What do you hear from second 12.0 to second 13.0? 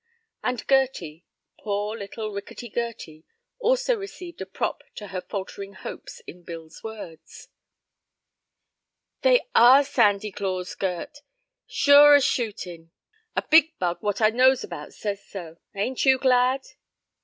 as shootin'!